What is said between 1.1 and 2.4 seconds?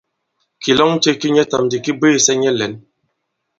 ki nyɛtām ndi ki bwêsɛ